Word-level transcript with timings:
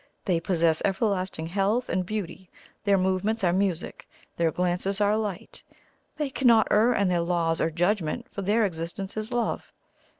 They 0.25 0.39
possess 0.39 0.81
everlasting 0.83 1.45
health 1.45 1.87
and 1.87 2.03
beauty 2.03 2.49
their 2.85 2.97
movements 2.97 3.43
are 3.43 3.53
music 3.53 4.09
their 4.35 4.49
glances 4.49 4.99
are 4.99 5.15
light 5.15 5.61
they 6.17 6.31
cannot 6.31 6.67
err 6.71 6.95
in 6.95 7.07
their 7.07 7.21
laws 7.21 7.61
or 7.61 7.69
judgments, 7.69 8.27
for 8.31 8.41
their 8.41 8.65
existence 8.65 9.15
is 9.15 9.31
love. 9.31 9.71